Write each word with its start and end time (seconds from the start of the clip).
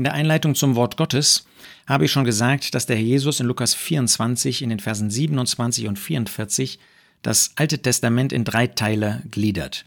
In 0.00 0.04
der 0.04 0.14
Einleitung 0.14 0.54
zum 0.54 0.76
Wort 0.76 0.96
Gottes 0.96 1.44
habe 1.86 2.06
ich 2.06 2.10
schon 2.10 2.24
gesagt, 2.24 2.74
dass 2.74 2.86
der 2.86 2.96
Herr 2.96 3.04
Jesus 3.04 3.38
in 3.38 3.44
Lukas 3.44 3.74
24 3.74 4.62
in 4.62 4.70
den 4.70 4.80
Versen 4.80 5.10
27 5.10 5.88
und 5.88 5.98
44 5.98 6.78
das 7.20 7.50
Alte 7.56 7.82
Testament 7.82 8.32
in 8.32 8.44
drei 8.44 8.66
Teile 8.66 9.22
gliedert. 9.30 9.84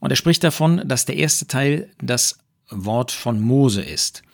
Und 0.00 0.10
er 0.10 0.16
spricht 0.16 0.42
davon, 0.42 0.82
dass 0.84 1.04
der 1.04 1.16
erste 1.16 1.46
Teil 1.46 1.88
das 2.02 2.40
Wort 2.70 3.12
von 3.12 3.40
Mose 3.40 3.82
ist. 3.82 4.24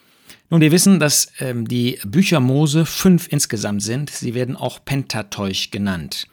Nun, 0.49 0.63
wir 0.63 0.73
wissen, 0.73 0.99
dass 0.99 1.31
ähm, 1.41 1.69
die 1.69 1.99
Bücher 2.07 2.41
Mose 2.41 2.87
fünf 2.87 3.29
insgesamt 3.31 3.83
sind. 3.83 4.09
Sie 4.09 4.33
werden 4.33 4.57
auch 4.57 4.83
Pentateuch 4.83 5.71
genannt. 5.71 6.27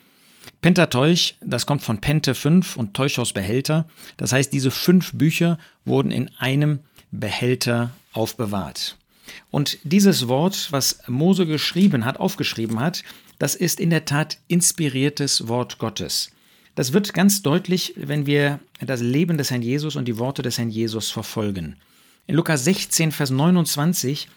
Pentateuch, 0.62 1.36
das 1.42 1.66
kommt 1.66 1.84
von 1.84 2.00
Pente 2.00 2.34
5 2.34 2.78
und 2.78 2.94
Teuchos 2.94 3.34
Behälter. 3.34 3.90
Das 4.16 4.32
heißt, 4.32 4.54
diese 4.54 4.72
fünf 4.72 5.12
Bücher 5.12 5.58
wurden 5.84 6.12
in 6.12 6.32
einem 6.40 6.80
Behälter 7.12 7.92
aufbewahrt. 8.16 8.98
Und 9.52 9.78
dieses 9.84 10.28
Wort, 10.28 10.72
was 10.72 11.00
Mose 11.08 11.46
geschrieben 11.46 12.06
hat, 12.06 12.20
aufgeschrieben 12.20 12.80
hat, 12.80 13.04
das 13.40 13.56
ist 13.56 13.80
in 13.80 13.90
der 13.90 14.06
Tat 14.06 14.38
inspiriertes 14.48 15.48
Wort 15.48 15.78
Gottes. 15.78 16.32
Das 16.76 16.94
wird 16.94 17.14
ganz 17.14 17.42
deutlich, 17.42 17.94
wenn 17.98 18.26
wir 18.26 18.60
das 18.82 19.02
Leben 19.02 19.38
des 19.38 19.50
Herrn 19.50 19.62
Jesus 19.62 19.96
und 19.96 20.06
die 20.06 20.18
Worte 20.18 20.42
des 20.42 20.58
Herrn 20.58 20.70
Jesus 20.70 21.10
verfolgen. 21.10 21.78
In 22.28 22.36
Lukas 22.36 22.64
16, 22.66 23.12
Vers 23.12 23.30
29 23.30 24.28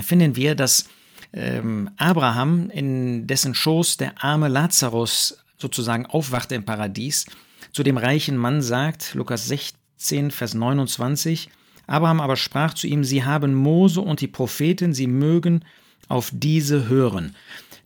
finden 0.00 0.34
wir, 0.34 0.54
dass 0.54 0.88
ähm, 1.32 1.90
Abraham, 1.96 2.70
in 2.70 3.26
dessen 3.26 3.54
Schoß 3.54 3.96
der 3.96 4.24
arme 4.24 4.48
Lazarus 4.48 5.38
sozusagen 5.56 6.06
aufwachte 6.06 6.54
im 6.54 6.64
Paradies, 6.64 7.26
zu 7.72 7.82
dem 7.82 7.98
reichen 7.98 8.36
Mann 8.36 8.62
sagt, 8.62 9.14
Lukas 9.14 9.46
16, 9.46 10.30
Vers 10.30 10.54
29, 10.54 11.50
Abraham 11.88 12.20
aber 12.20 12.36
sprach 12.36 12.74
zu 12.74 12.86
ihm, 12.86 13.02
Sie 13.02 13.24
haben 13.24 13.54
Mose 13.54 14.00
und 14.00 14.20
die 14.20 14.28
Propheten, 14.28 14.94
sie 14.94 15.08
mögen 15.08 15.64
auf 16.06 16.30
diese 16.32 16.88
hören. 16.88 17.34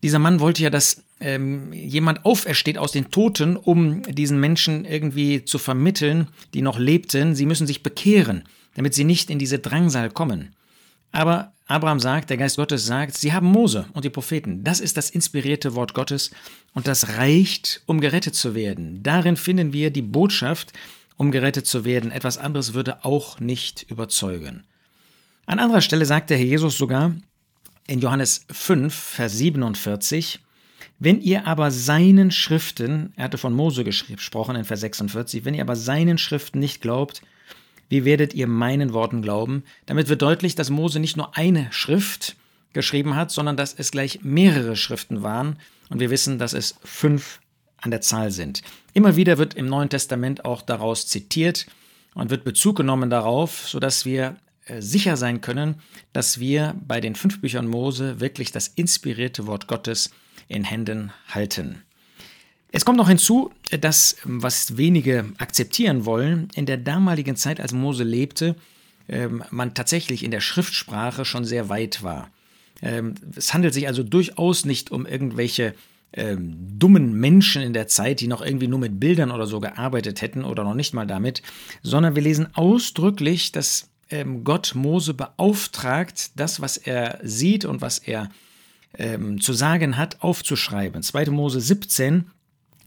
Dieser 0.03 0.19
Mann 0.19 0.41
wollte 0.41 0.63
ja, 0.63 0.71
dass 0.71 1.05
ähm, 1.21 1.73
jemand 1.73 2.25
aufersteht 2.25 2.77
aus 2.77 2.93
den 2.93 3.11
Toten, 3.11 3.57
um 3.57 4.03
diesen 4.03 4.41
Menschen 4.41 4.85
irgendwie 4.85 5.45
zu 5.45 5.59
vermitteln, 5.59 6.27
die 6.53 6.63
noch 6.63 6.79
lebten, 6.79 7.37
sie 7.37 7.47
müssen 7.47 7.69
sich 7.69 7.85
bekehren, 7.85 8.43
damit 8.75 8.95
sie 8.95 9.05
nicht 9.05 9.31
in 9.31 9.39
diese 9.39 9.61
Drangsal 9.61 10.11
kommen. 10.11 10.55
Aber 11.13 11.53
Abraham 11.67 12.01
sagt, 12.01 12.31
der 12.31 12.39
Geist 12.39 12.57
Gottes 12.57 12.85
sagt, 12.85 13.17
sie 13.17 13.33
haben 13.33 13.47
Mose 13.47 13.87
und 13.93 14.05
die 14.05 14.11
Propheten. 14.11 14.65
Das 14.65 14.81
ist 14.81 14.97
das 14.97 15.11
inspirierte 15.11 15.75
Wort 15.75 15.95
Gottes 15.95 16.33
und 16.75 16.89
das 16.89 17.17
reicht, 17.17 17.83
um 17.87 18.01
gerettet 18.01 18.35
zu 18.35 18.55
werden. 18.55 19.03
Darin 19.03 19.37
finden 19.37 19.73
wir 19.73 19.91
die 19.91 20.03
Botschaft, 20.03 20.73
um 21.23 21.31
gerettet 21.31 21.69
zu 21.69 21.85
werden. 21.85 22.11
Etwas 22.11 22.37
anderes 22.37 22.75
würde 22.75 23.05
auch 23.05 23.39
nicht 23.39 23.87
überzeugen. 23.89 24.65
An 25.47 25.61
anderer 25.61 25.81
Stelle 25.81 26.05
sagt 26.05 26.31
der 26.31 26.37
Herr 26.37 26.45
Jesus 26.45 26.77
sogar 26.77 27.15
in 27.87 28.01
Johannes 28.01 28.45
5, 28.51 28.93
Vers 28.93 29.39
47, 29.39 30.41
wenn 30.99 31.21
ihr 31.21 31.47
aber 31.47 31.71
seinen 31.71 32.33
Schriften, 32.33 33.13
er 33.15 33.25
hatte 33.25 33.39
von 33.39 33.53
Mose 33.53 33.85
gesprochen 33.85 34.57
in 34.57 34.65
Vers 34.65 34.81
46, 34.81 35.45
wenn 35.45 35.55
ihr 35.55 35.63
aber 35.63 35.77
seinen 35.77 36.19
Schriften 36.19 36.59
nicht 36.59 36.83
glaubt, 36.83 37.23
wie 37.89 38.05
werdet 38.05 38.35
ihr 38.35 38.49
meinen 38.49 38.93
Worten 38.93 39.23
glauben? 39.23 39.63
Damit 39.87 40.09
wird 40.09 40.23
deutlich, 40.23 40.57
dass 40.57 40.71
Mose 40.71 40.99
nicht 40.99 41.17
nur 41.17 41.37
eine 41.37 41.69
Schrift 41.71 42.35
geschrieben 42.73 43.15
hat, 43.15 43.31
sondern 43.31 43.57
dass 43.57 43.75
es 43.75 43.93
gleich 43.93 44.25
mehrere 44.25 44.75
Schriften 44.75 45.23
waren. 45.23 45.57
Und 45.89 46.01
wir 46.01 46.11
wissen, 46.11 46.41
dass 46.41 46.53
es 46.53 46.81
fünf 46.83 47.39
an 47.83 47.91
der 47.91 48.01
Zahl 48.01 48.31
sind. 48.31 48.63
Immer 48.95 49.17
wieder 49.17 49.39
wird 49.39 49.55
im 49.55 49.67
Neuen 49.67 49.91
Testament 49.91 50.45
auch 50.45 50.63
daraus 50.63 51.07
zitiert 51.07 51.67
und 52.15 52.31
wird 52.31 52.45
Bezug 52.45 52.77
genommen 52.77 53.11
darauf, 53.11 53.69
sodass 53.69 54.05
wir 54.07 54.37
äh, 54.67 54.81
sicher 54.81 55.17
sein 55.17 55.41
können, 55.41 55.77
dass 56.13 56.41
wir 56.41 56.75
bei 56.87 57.01
den 57.01 57.15
fünf 57.15 57.41
Büchern 57.41 57.67
Mose 57.67 58.21
wirklich 58.21 58.53
das 58.53 58.69
inspirierte 58.69 59.47
Wort 59.47 59.67
Gottes 59.67 60.11
in 60.49 60.65
Händen 60.65 61.13
halten. 61.29 61.83
Es 62.71 62.85
kommt 62.85 62.97
noch 62.97 63.09
hinzu, 63.09 63.53
dass, 63.81 64.17
was 64.25 64.79
wenige 64.79 65.27
akzeptieren 65.37 66.07
wollen, 66.07 66.49
in 66.55 66.65
der 66.65 66.79
damaligen 66.79 67.37
Zeit, 67.37 67.61
als 67.61 67.73
Mose 67.73 68.03
lebte, 68.03 68.57
ähm, 69.09 69.45
man 69.51 69.75
tatsächlich 69.75 70.25
in 70.25 70.31
der 70.31 70.41
Schriftsprache 70.41 71.25
schon 71.25 71.45
sehr 71.45 71.69
weit 71.69 72.03
war. 72.03 72.31
Ähm, 72.81 73.15
es 73.37 73.53
handelt 73.53 73.75
sich 73.75 73.89
also 73.89 74.03
durchaus 74.03 74.65
nicht 74.65 74.91
um 74.91 75.07
irgendwelche 75.07 75.75
ähm, 76.13 76.57
dummen 76.79 77.15
Menschen 77.15 77.63
in 77.63 77.73
der 77.73 77.89
Zeit, 77.89 78.21
die 78.21 78.29
noch 78.29 78.43
irgendwie 78.43 78.69
nur 78.69 78.79
mit 78.79 79.01
Bildern 79.01 79.31
oder 79.31 79.47
so 79.47 79.61
gearbeitet 79.61 80.23
hätten 80.23 80.45
oder 80.45 80.65
noch 80.65 80.75
nicht 80.75 80.95
mal 80.95 81.07
damit, 81.07 81.43
sondern 81.83 82.15
wir 82.15 82.23
lesen 82.23 82.49
ausdrücklich, 82.55 83.53
dass 83.53 83.89
ähm, 84.11 84.45
Gott 84.45 84.75
Mose 84.75 85.15
beauftragt, 85.15 86.33
das, 86.37 86.61
was 86.61 86.77
er 86.77 87.19
sieht 87.23 87.65
und 87.65 87.81
was 87.81 87.99
er 87.99 88.31
ähm, 88.99 89.41
zu 89.41 89.53
sagen 89.53 89.97
hat, 89.97 90.23
aufzuschreiben. 90.23 91.03
2. 91.03 91.27
Mose 91.31 91.61
17 91.61 92.27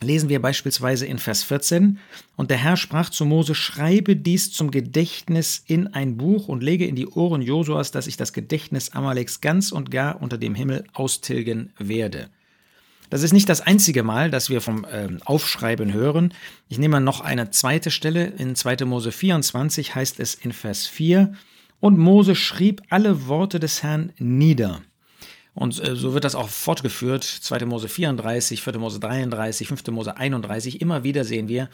lesen 0.01 0.29
wir 0.29 0.41
beispielsweise 0.41 1.05
in 1.05 1.17
Vers 1.17 1.43
14, 1.43 1.97
und 2.35 2.51
der 2.51 2.57
Herr 2.57 2.77
sprach 2.77 3.09
zu 3.09 3.25
Mose, 3.25 3.55
schreibe 3.55 4.15
dies 4.15 4.51
zum 4.51 4.69
Gedächtnis 4.69 5.63
in 5.65 5.87
ein 5.87 6.17
Buch 6.17 6.47
und 6.47 6.63
lege 6.63 6.85
in 6.85 6.95
die 6.95 7.07
Ohren 7.07 7.41
Josuas, 7.41 7.91
dass 7.91 8.07
ich 8.07 8.17
das 8.17 8.33
Gedächtnis 8.33 8.91
Amaleks 8.91 9.41
ganz 9.41 9.71
und 9.71 9.91
gar 9.91 10.21
unter 10.21 10.37
dem 10.37 10.53
Himmel 10.53 10.83
austilgen 10.93 11.71
werde. 11.79 12.29
Das 13.15 13.23
ist 13.23 13.31
nicht 13.31 13.47
das 13.47 13.61
einzige 13.61 14.03
Mal, 14.03 14.29
dass 14.29 14.49
wir 14.49 14.59
vom 14.59 14.83
äh, 14.83 15.07
Aufschreiben 15.23 15.93
hören. 15.93 16.33
Ich 16.67 16.79
nehme 16.79 16.99
noch 16.99 17.21
eine 17.21 17.49
zweite 17.49 17.89
Stelle. 17.89 18.25
In 18.25 18.55
2. 18.55 18.83
Mose 18.83 19.13
24 19.13 19.95
heißt 19.95 20.19
es 20.19 20.35
in 20.35 20.51
Vers 20.51 20.85
4, 20.85 21.31
und 21.79 21.97
Mose 21.97 22.35
schrieb 22.35 22.81
alle 22.89 23.27
Worte 23.27 23.61
des 23.61 23.83
Herrn 23.83 24.11
nieder. 24.17 24.81
Und 25.53 25.81
äh, 25.81 25.95
so 25.95 26.13
wird 26.13 26.25
das 26.25 26.35
auch 26.35 26.49
fortgeführt. 26.49 27.23
2. 27.23 27.63
Mose 27.63 27.87
34, 27.87 28.61
4. 28.61 28.79
Mose 28.79 28.99
33, 28.99 29.69
5. 29.69 29.87
Mose 29.91 30.17
31. 30.17 30.81
Immer 30.81 31.05
wieder 31.05 31.23
sehen 31.23 31.47
wir, 31.47 31.69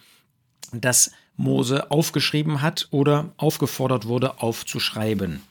dass 0.73 1.11
Mose 1.37 1.89
aufgeschrieben 1.89 2.61
hat 2.61 2.87
oder 2.91 3.33
aufgefordert 3.37 4.05
wurde, 4.05 4.43
aufzuschreiben. 4.43 5.41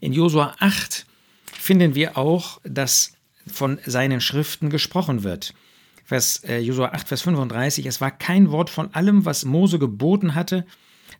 In 0.00 0.14
Josua 0.14 0.54
8 0.60 1.04
finden 1.52 1.94
wir 1.94 2.16
auch, 2.16 2.62
dass 2.64 3.12
von 3.46 3.78
seinen 3.84 4.20
Schriften 4.20 4.70
gesprochen 4.70 5.22
wird. 5.22 5.54
Vers, 6.04 6.42
äh, 6.44 6.58
Josua 6.58 6.88
8, 6.92 7.08
Vers 7.08 7.22
35, 7.22 7.86
es 7.86 8.00
war 8.00 8.10
kein 8.10 8.50
Wort 8.50 8.70
von 8.70 8.94
allem, 8.94 9.24
was 9.24 9.44
Mose 9.44 9.78
geboten 9.78 10.34
hatte, 10.34 10.66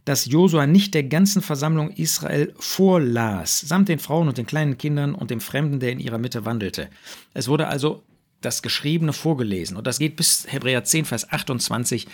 das 0.04 0.26
Josua 0.26 0.66
nicht 0.66 0.92
der 0.92 1.04
ganzen 1.04 1.40
Versammlung 1.40 1.90
Israel 1.90 2.52
vorlas, 2.58 3.60
samt 3.60 3.88
den 3.88 3.98
Frauen 3.98 4.28
und 4.28 4.36
den 4.36 4.46
kleinen 4.46 4.76
Kindern 4.76 5.14
und 5.14 5.30
dem 5.30 5.40
Fremden, 5.40 5.80
der 5.80 5.92
in 5.92 6.00
ihrer 6.00 6.18
Mitte 6.18 6.44
wandelte. 6.44 6.90
Es 7.32 7.48
wurde 7.48 7.68
also 7.68 8.02
das 8.42 8.62
Geschriebene 8.62 9.14
vorgelesen 9.14 9.76
und 9.76 9.86
das 9.86 9.98
geht 9.98 10.16
bis 10.16 10.46
Hebräer 10.46 10.84
10, 10.84 11.06
Vers 11.06 11.30
28, 11.32 12.06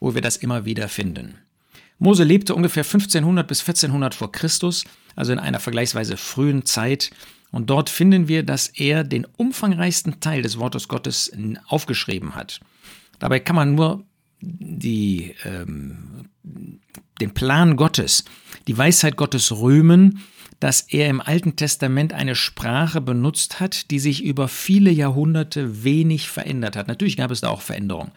wo 0.00 0.14
wir 0.14 0.20
das 0.20 0.36
immer 0.36 0.66
wieder 0.66 0.88
finden. 0.88 1.38
Mose 1.98 2.22
lebte 2.22 2.54
ungefähr 2.54 2.84
1500 2.84 3.46
bis 3.48 3.60
1400 3.60 4.14
vor 4.14 4.30
Christus, 4.30 4.84
also 5.16 5.32
in 5.32 5.38
einer 5.38 5.58
vergleichsweise 5.58 6.16
frühen 6.16 6.64
Zeit, 6.64 7.10
und 7.50 7.70
dort 7.70 7.88
finden 7.88 8.28
wir, 8.28 8.42
dass 8.42 8.68
er 8.68 9.04
den 9.04 9.24
umfangreichsten 9.24 10.20
Teil 10.20 10.42
des 10.42 10.58
Wortes 10.58 10.88
Gottes 10.88 11.32
aufgeschrieben 11.66 12.34
hat. 12.34 12.60
Dabei 13.18 13.40
kann 13.40 13.56
man 13.56 13.74
nur 13.74 14.04
die, 14.40 15.34
ähm, 15.44 16.28
den 17.20 17.34
Plan 17.34 17.76
Gottes, 17.76 18.24
die 18.66 18.76
Weisheit 18.76 19.16
Gottes 19.16 19.50
rühmen, 19.52 20.20
dass 20.60 20.80
er 20.82 21.08
im 21.08 21.20
Alten 21.20 21.56
Testament 21.56 22.12
eine 22.12 22.34
Sprache 22.34 23.00
benutzt 23.00 23.60
hat, 23.60 23.90
die 23.90 23.98
sich 23.98 24.24
über 24.24 24.48
viele 24.48 24.90
Jahrhunderte 24.90 25.84
wenig 25.84 26.28
verändert 26.28 26.76
hat. 26.76 26.88
Natürlich 26.88 27.16
gab 27.16 27.30
es 27.30 27.40
da 27.40 27.48
auch 27.48 27.62
Veränderungen. 27.62 28.12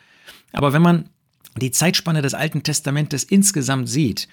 Aber 0.51 0.73
wenn 0.73 0.81
man 0.81 1.09
die 1.59 1.71
Zeitspanne 1.71 2.21
des 2.21 2.33
Alten 2.33 2.63
Testamentes 2.63 3.23
insgesamt 3.23 3.89
sieht, 3.89 4.27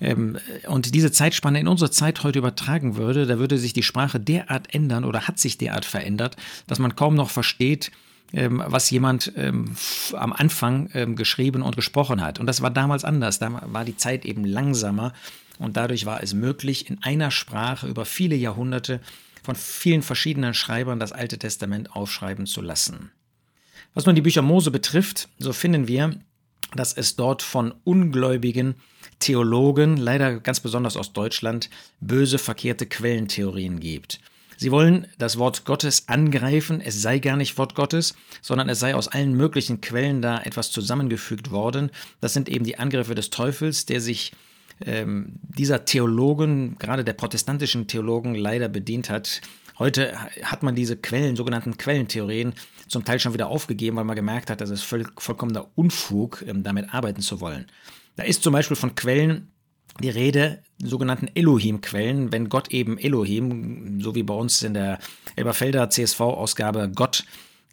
ähm, 0.00 0.38
und 0.66 0.94
diese 0.94 1.12
Zeitspanne 1.12 1.60
in 1.60 1.68
unsere 1.68 1.90
Zeit 1.90 2.22
heute 2.22 2.38
übertragen 2.38 2.96
würde, 2.96 3.26
da 3.26 3.38
würde 3.38 3.58
sich 3.58 3.72
die 3.72 3.82
Sprache 3.82 4.20
derart 4.20 4.74
ändern 4.74 5.04
oder 5.04 5.28
hat 5.28 5.38
sich 5.38 5.58
derart 5.58 5.84
verändert, 5.84 6.36
dass 6.66 6.78
man 6.78 6.96
kaum 6.96 7.14
noch 7.14 7.30
versteht, 7.30 7.90
ähm, 8.32 8.62
was 8.66 8.90
jemand 8.90 9.32
ähm, 9.36 9.76
am 10.12 10.32
Anfang 10.32 11.16
geschrieben 11.16 11.62
und 11.62 11.76
gesprochen 11.76 12.20
hat. 12.20 12.38
Und 12.38 12.46
das 12.46 12.62
war 12.62 12.70
damals 12.70 13.04
anders. 13.04 13.38
Da 13.38 13.62
war 13.72 13.84
die 13.84 13.96
Zeit 13.96 14.24
eben 14.24 14.44
langsamer 14.44 15.12
und 15.58 15.76
dadurch 15.76 16.06
war 16.06 16.22
es 16.22 16.34
möglich, 16.34 16.88
in 16.88 17.02
einer 17.02 17.30
Sprache 17.30 17.88
über 17.88 18.04
viele 18.04 18.36
Jahrhunderte 18.36 19.00
von 19.42 19.56
vielen 19.56 20.02
verschiedenen 20.02 20.54
Schreibern 20.54 21.00
das 21.00 21.12
Alte 21.12 21.38
Testament 21.38 21.94
aufschreiben 21.94 22.46
zu 22.46 22.60
lassen. 22.60 23.10
Was 23.94 24.06
nun 24.06 24.14
die 24.14 24.22
Bücher 24.22 24.42
Mose 24.42 24.70
betrifft, 24.70 25.28
so 25.38 25.52
finden 25.52 25.88
wir, 25.88 26.20
dass 26.74 26.92
es 26.92 27.16
dort 27.16 27.42
von 27.42 27.74
Ungläubigen 27.84 28.74
Theologen, 29.18 29.96
leider 29.96 30.38
ganz 30.38 30.60
besonders 30.60 30.96
aus 30.96 31.12
Deutschland, 31.12 31.70
böse 32.00 32.38
verkehrte 32.38 32.86
Quellentheorien 32.86 33.80
gibt. 33.80 34.20
Sie 34.56 34.72
wollen 34.72 35.06
das 35.18 35.38
Wort 35.38 35.64
Gottes 35.64 36.08
angreifen, 36.08 36.80
es 36.80 37.00
sei 37.00 37.20
gar 37.20 37.36
nicht 37.36 37.58
Wort 37.58 37.76
Gottes, 37.76 38.14
sondern 38.42 38.68
es 38.68 38.80
sei 38.80 38.94
aus 38.94 39.06
allen 39.06 39.34
möglichen 39.34 39.80
Quellen 39.80 40.20
da 40.20 40.40
etwas 40.42 40.72
zusammengefügt 40.72 41.52
worden. 41.52 41.90
Das 42.20 42.32
sind 42.32 42.48
eben 42.48 42.64
die 42.64 42.76
Angriffe 42.76 43.14
des 43.14 43.30
Teufels, 43.30 43.86
der 43.86 44.00
sich 44.00 44.32
ähm, 44.84 45.34
dieser 45.42 45.84
Theologen, 45.84 46.76
gerade 46.78 47.04
der 47.04 47.12
protestantischen 47.12 47.86
Theologen, 47.86 48.34
leider 48.34 48.68
bedient 48.68 49.10
hat. 49.10 49.40
Heute 49.78 50.16
hat 50.42 50.64
man 50.64 50.74
diese 50.74 50.96
Quellen, 50.96 51.36
sogenannten 51.36 51.78
Quellentheorien, 51.78 52.52
zum 52.88 53.04
Teil 53.04 53.20
schon 53.20 53.34
wieder 53.34 53.48
aufgegeben, 53.48 53.96
weil 53.96 54.04
man 54.04 54.16
gemerkt 54.16 54.50
hat, 54.50 54.60
dass 54.60 54.70
es 54.70 54.82
voll, 54.82 55.06
vollkommener 55.16 55.66
Unfug, 55.74 56.44
ähm, 56.46 56.62
damit 56.62 56.92
arbeiten 56.92 57.20
zu 57.20 57.40
wollen. 57.40 57.66
Da 58.16 58.24
ist 58.24 58.42
zum 58.42 58.52
Beispiel 58.52 58.76
von 58.76 58.94
Quellen 58.94 59.52
die 60.00 60.10
Rede, 60.10 60.62
sogenannten 60.82 61.28
Elohim-Quellen, 61.34 62.32
wenn 62.32 62.48
Gott 62.48 62.70
eben 62.72 62.98
Elohim, 62.98 64.00
so 64.00 64.14
wie 64.14 64.22
bei 64.22 64.34
uns 64.34 64.62
in 64.62 64.74
der 64.74 64.98
Elberfelder 65.36 65.90
CSV-Ausgabe 65.90 66.90
Gott 66.94 67.24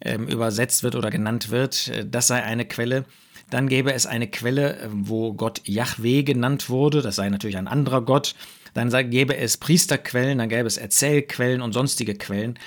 ähm, 0.01 0.27
übersetzt 0.27 0.83
wird 0.83 0.95
oder 0.95 1.12
genannt 1.12 1.50
wird, 1.51 1.89
äh, 1.89 2.06
das 2.07 2.27
sei 2.27 2.44
eine 2.44 2.65
Quelle. 2.65 3.06
Dann 3.50 3.68
gäbe 3.68 3.94
es 3.94 4.06
eine 4.06 4.27
Quelle, 4.27 4.77
äh, 4.77 4.88
wo 4.91 5.33
Gott 5.33 5.61
Yahweh 5.65 6.23
genannt 6.23 6.69
wurde, 6.69 7.01
das 7.01 7.15
sei 7.15 7.29
natürlich 7.29 7.57
ein 7.57 7.68
anderer 7.68 8.01
Gott. 8.01 8.35
Dann 8.73 8.89
gäbe 9.09 9.38
es 9.38 9.57
Priesterquellen, 9.57 10.38
dann 10.38 10.50
gäbe 10.50 10.68
es 10.68 10.77
Erzählquellen 10.77 11.61
und 11.61 11.73
sonstige 11.73 12.15
Quellen. 12.15 12.59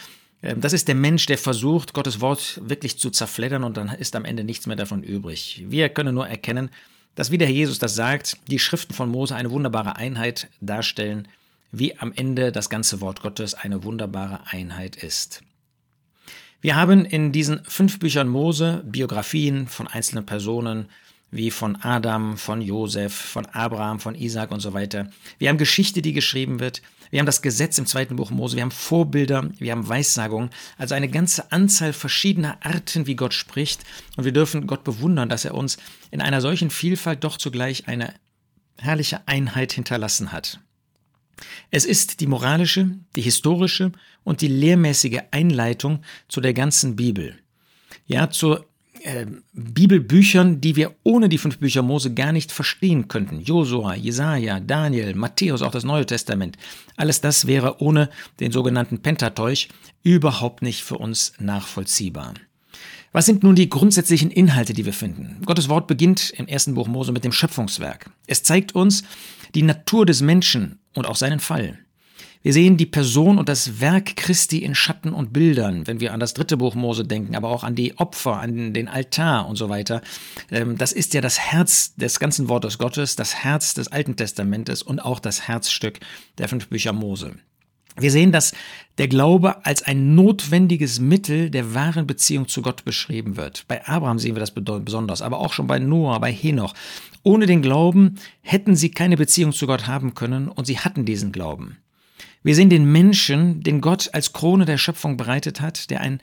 Ähm, 0.42 0.60
das 0.60 0.72
ist 0.72 0.88
der 0.88 0.94
Mensch, 0.94 1.26
der 1.26 1.38
versucht, 1.38 1.94
Gottes 1.94 2.20
Wort 2.20 2.60
wirklich 2.64 2.98
zu 2.98 3.10
zerfleddern 3.10 3.64
und 3.64 3.76
dann 3.76 3.88
ist 3.88 4.16
am 4.16 4.24
Ende 4.24 4.44
nichts 4.44 4.66
mehr 4.66 4.76
davon 4.76 5.02
übrig. 5.02 5.64
Wir 5.68 5.88
können 5.88 6.14
nur 6.14 6.28
erkennen, 6.28 6.70
dass 7.14 7.30
wie 7.30 7.38
der 7.38 7.48
Herr 7.48 7.54
Jesus 7.54 7.78
das 7.78 7.94
sagt, 7.94 8.36
die 8.48 8.58
Schriften 8.58 8.94
von 8.94 9.10
Mose 9.10 9.34
eine 9.34 9.50
wunderbare 9.50 9.96
Einheit 9.96 10.48
darstellen, 10.60 11.28
wie 11.72 11.98
am 11.98 12.12
Ende 12.14 12.52
das 12.52 12.70
ganze 12.70 13.00
Wort 13.00 13.22
Gottes 13.22 13.54
eine 13.54 13.84
wunderbare 13.84 14.40
Einheit 14.46 14.96
ist. 14.96 15.42
Wir 16.60 16.76
haben 16.76 17.04
in 17.04 17.30
diesen 17.30 17.62
fünf 17.64 17.98
Büchern 17.98 18.28
Mose 18.28 18.82
Biografien 18.84 19.68
von 19.68 19.86
einzelnen 19.86 20.26
Personen, 20.26 20.88
wie 21.30 21.50
von 21.50 21.76
Adam, 21.76 22.36
von 22.36 22.62
Josef, 22.62 23.12
von 23.12 23.46
Abraham, 23.46 24.00
von 24.00 24.14
Isaac 24.14 24.50
und 24.50 24.60
so 24.60 24.72
weiter. 24.72 25.10
Wir 25.38 25.50
haben 25.50 25.58
Geschichte, 25.58 26.02
die 26.02 26.12
geschrieben 26.12 26.58
wird. 26.58 26.82
Wir 27.10 27.20
haben 27.20 27.26
das 27.26 27.42
Gesetz 27.42 27.78
im 27.78 27.86
zweiten 27.86 28.16
Buch 28.16 28.30
Mose. 28.30 28.56
Wir 28.56 28.62
haben 28.62 28.70
Vorbilder. 28.70 29.50
Wir 29.58 29.72
haben 29.72 29.88
Weissagungen. 29.88 30.50
Also 30.76 30.94
eine 30.94 31.08
ganze 31.08 31.50
Anzahl 31.52 31.92
verschiedener 31.92 32.58
Arten, 32.64 33.06
wie 33.06 33.16
Gott 33.16 33.34
spricht. 33.34 33.84
Und 34.16 34.24
wir 34.24 34.32
dürfen 34.32 34.66
Gott 34.66 34.84
bewundern, 34.84 35.28
dass 35.28 35.44
er 35.44 35.54
uns 35.54 35.78
in 36.10 36.20
einer 36.20 36.40
solchen 36.40 36.70
Vielfalt 36.70 37.24
doch 37.24 37.38
zugleich 37.38 37.88
eine 37.88 38.14
herrliche 38.76 39.26
Einheit 39.26 39.72
hinterlassen 39.72 40.32
hat. 40.32 40.60
Es 41.70 41.84
ist 41.84 42.20
die 42.20 42.26
moralische, 42.26 42.90
die 43.16 43.22
historische 43.22 43.92
und 44.24 44.40
die 44.40 44.48
lehrmäßige 44.48 45.20
Einleitung 45.30 46.02
zu 46.28 46.40
der 46.40 46.54
ganzen 46.54 46.96
Bibel. 46.96 47.38
Ja, 48.06 48.30
zur 48.30 48.67
äh, 49.02 49.26
Bibelbüchern, 49.52 50.60
die 50.60 50.76
wir 50.76 50.94
ohne 51.02 51.28
die 51.28 51.38
fünf 51.38 51.58
Bücher 51.58 51.82
Mose 51.82 52.14
gar 52.14 52.32
nicht 52.32 52.52
verstehen 52.52 53.08
könnten. 53.08 53.40
Josua, 53.40 53.94
Jesaja, 53.94 54.60
Daniel, 54.60 55.14
Matthäus, 55.14 55.62
auch 55.62 55.70
das 55.70 55.84
Neue 55.84 56.06
Testament. 56.06 56.56
Alles 56.96 57.20
das 57.20 57.46
wäre 57.46 57.80
ohne 57.80 58.10
den 58.40 58.52
sogenannten 58.52 59.00
Pentateuch 59.00 59.68
überhaupt 60.02 60.62
nicht 60.62 60.82
für 60.82 60.98
uns 60.98 61.32
nachvollziehbar. 61.38 62.34
Was 63.12 63.26
sind 63.26 63.42
nun 63.42 63.54
die 63.54 63.70
grundsätzlichen 63.70 64.30
Inhalte, 64.30 64.74
die 64.74 64.84
wir 64.84 64.92
finden? 64.92 65.42
Gottes 65.44 65.68
Wort 65.68 65.86
beginnt 65.86 66.30
im 66.36 66.46
ersten 66.46 66.74
Buch 66.74 66.88
Mose 66.88 67.12
mit 67.12 67.24
dem 67.24 67.32
Schöpfungswerk. 67.32 68.10
Es 68.26 68.42
zeigt 68.42 68.74
uns 68.74 69.02
die 69.54 69.62
Natur 69.62 70.04
des 70.04 70.20
Menschen 70.20 70.78
und 70.94 71.06
auch 71.06 71.16
seinen 71.16 71.40
Fall. 71.40 71.78
Wir 72.42 72.52
sehen 72.52 72.76
die 72.76 72.86
Person 72.86 73.38
und 73.38 73.48
das 73.48 73.80
Werk 73.80 74.16
Christi 74.16 74.58
in 74.58 74.74
Schatten 74.74 75.12
und 75.12 75.32
Bildern, 75.32 75.86
wenn 75.86 76.00
wir 76.00 76.12
an 76.12 76.20
das 76.20 76.34
dritte 76.34 76.56
Buch 76.56 76.74
Mose 76.74 77.04
denken, 77.04 77.34
aber 77.34 77.48
auch 77.48 77.64
an 77.64 77.74
die 77.74 77.98
Opfer, 77.98 78.38
an 78.38 78.72
den 78.72 78.88
Altar 78.88 79.48
und 79.48 79.56
so 79.56 79.68
weiter. 79.68 80.02
Ähm, 80.50 80.78
das 80.78 80.92
ist 80.92 81.14
ja 81.14 81.20
das 81.20 81.38
Herz 81.38 81.94
des 81.96 82.20
ganzen 82.20 82.48
Wortes 82.48 82.78
Gottes, 82.78 83.16
das 83.16 83.34
Herz 83.34 83.74
des 83.74 83.88
Alten 83.88 84.16
Testamentes 84.16 84.82
und 84.82 85.00
auch 85.00 85.18
das 85.18 85.48
Herzstück 85.48 85.98
der 86.38 86.48
fünf 86.48 86.68
Bücher 86.68 86.92
Mose. 86.92 87.34
Wir 88.00 88.12
sehen, 88.12 88.30
dass 88.30 88.54
der 88.98 89.08
Glaube 89.08 89.64
als 89.66 89.82
ein 89.82 90.14
notwendiges 90.14 91.00
Mittel 91.00 91.50
der 91.50 91.74
wahren 91.74 92.06
Beziehung 92.06 92.46
zu 92.46 92.62
Gott 92.62 92.84
beschrieben 92.84 93.36
wird. 93.36 93.64
Bei 93.66 93.84
Abraham 93.86 94.20
sehen 94.20 94.36
wir 94.36 94.40
das 94.40 94.52
besonders, 94.54 95.20
aber 95.22 95.38
auch 95.38 95.52
schon 95.52 95.66
bei 95.66 95.80
Noah, 95.80 96.20
bei 96.20 96.32
Henoch. 96.32 96.74
Ohne 97.24 97.46
den 97.46 97.62
Glauben 97.62 98.14
hätten 98.40 98.76
sie 98.76 98.90
keine 98.90 99.16
Beziehung 99.16 99.52
zu 99.52 99.66
Gott 99.66 99.88
haben 99.88 100.14
können 100.14 100.46
und 100.46 100.66
sie 100.66 100.78
hatten 100.78 101.04
diesen 101.04 101.32
Glauben. 101.32 101.78
Wir 102.42 102.54
sehen 102.54 102.70
den 102.70 102.90
Menschen, 102.90 103.62
den 103.62 103.80
Gott 103.80 104.10
als 104.12 104.32
Krone 104.32 104.64
der 104.64 104.78
Schöpfung 104.78 105.16
bereitet 105.16 105.60
hat, 105.60 105.90
der 105.90 106.00
ein 106.00 106.20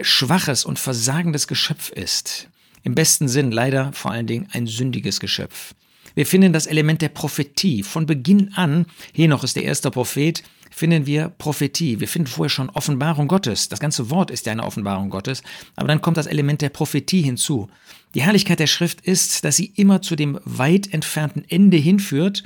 schwaches 0.00 0.64
und 0.64 0.78
versagendes 0.78 1.46
Geschöpf 1.46 1.90
ist. 1.90 2.48
Im 2.82 2.94
besten 2.94 3.28
Sinn 3.28 3.52
leider 3.52 3.92
vor 3.92 4.10
allen 4.10 4.26
Dingen 4.26 4.48
ein 4.52 4.66
sündiges 4.66 5.20
Geschöpf. 5.20 5.74
Wir 6.14 6.26
finden 6.26 6.52
das 6.52 6.66
Element 6.66 7.00
der 7.02 7.08
Prophetie. 7.08 7.82
Von 7.82 8.06
Beginn 8.06 8.52
an, 8.54 8.86
Henoch 9.14 9.44
ist 9.44 9.56
der 9.56 9.64
erste 9.64 9.90
Prophet, 9.90 10.42
finden 10.70 11.06
wir 11.06 11.28
Prophetie. 11.28 12.00
Wir 12.00 12.08
finden 12.08 12.28
vorher 12.28 12.50
schon 12.50 12.70
Offenbarung 12.70 13.28
Gottes. 13.28 13.68
Das 13.68 13.80
ganze 13.80 14.10
Wort 14.10 14.30
ist 14.30 14.46
ja 14.46 14.52
eine 14.52 14.64
Offenbarung 14.64 15.10
Gottes. 15.10 15.42
Aber 15.76 15.88
dann 15.88 16.02
kommt 16.02 16.16
das 16.16 16.26
Element 16.26 16.60
der 16.60 16.70
Prophetie 16.70 17.22
hinzu. 17.22 17.68
Die 18.14 18.22
Herrlichkeit 18.22 18.58
der 18.58 18.66
Schrift 18.66 19.00
ist, 19.02 19.44
dass 19.44 19.56
sie 19.56 19.72
immer 19.76 20.02
zu 20.02 20.16
dem 20.16 20.38
weit 20.44 20.92
entfernten 20.92 21.44
Ende 21.48 21.76
hinführt, 21.76 22.42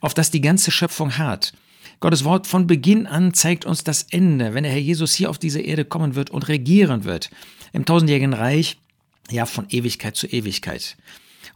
auf 0.00 0.14
das 0.14 0.30
die 0.30 0.40
ganze 0.40 0.70
Schöpfung 0.70 1.18
harrt. 1.18 1.52
Gottes 2.00 2.24
Wort 2.24 2.46
von 2.46 2.66
Beginn 2.66 3.06
an 3.06 3.34
zeigt 3.34 3.66
uns 3.66 3.84
das 3.84 4.06
Ende, 4.10 4.54
wenn 4.54 4.64
der 4.64 4.72
Herr 4.72 4.80
Jesus 4.80 5.12
hier 5.12 5.28
auf 5.28 5.38
diese 5.38 5.60
Erde 5.60 5.84
kommen 5.84 6.14
wird 6.14 6.30
und 6.30 6.48
regieren 6.48 7.04
wird. 7.04 7.30
Im 7.74 7.84
tausendjährigen 7.84 8.32
Reich, 8.32 8.78
ja, 9.30 9.44
von 9.44 9.66
Ewigkeit 9.68 10.16
zu 10.16 10.26
Ewigkeit. 10.26 10.96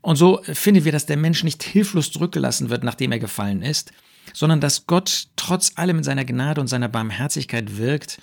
Und 0.02 0.16
so 0.16 0.42
finden 0.44 0.84
wir, 0.84 0.92
dass 0.92 1.06
der 1.06 1.16
Mensch 1.16 1.44
nicht 1.44 1.62
hilflos 1.62 2.12
zurückgelassen 2.12 2.68
wird, 2.68 2.84
nachdem 2.84 3.10
er 3.12 3.18
gefallen 3.18 3.62
ist, 3.62 3.92
sondern 4.34 4.60
dass 4.60 4.86
Gott 4.86 5.28
trotz 5.36 5.72
allem 5.76 5.98
in 5.98 6.04
seiner 6.04 6.26
Gnade 6.26 6.60
und 6.60 6.68
seiner 6.68 6.88
Barmherzigkeit 6.88 7.78
wirkt 7.78 8.20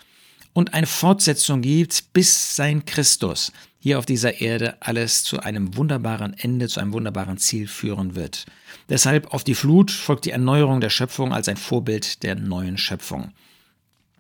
und 0.54 0.76
eine 0.76 0.88
Fortsetzung 0.88 1.62
gibt, 1.62 2.14
bis 2.14 2.56
sein 2.56 2.86
Christus 2.86 3.52
hier 3.82 3.98
auf 3.98 4.06
dieser 4.06 4.42
Erde 4.42 4.76
alles 4.80 5.24
zu 5.24 5.40
einem 5.40 5.76
wunderbaren 5.76 6.36
Ende, 6.38 6.68
zu 6.68 6.80
einem 6.80 6.94
wunderbaren 6.94 7.40
Ziel 7.40 7.68
führen 7.68 8.16
wird. 8.16 8.46
Deshalb 8.90 9.34
auf 9.34 9.44
die 9.44 9.56
Flut 9.56 9.90
folgt 9.90 10.26
die 10.26 10.32
Erneuerung 10.32 10.82
der 10.82 10.92
Schöpfung 10.92 11.34
als 11.34 11.50
ein 11.50 11.58
Vorbild 11.58 12.22
der 12.22 12.36
neuen 12.36 12.78
Schöpfung. 12.78 13.32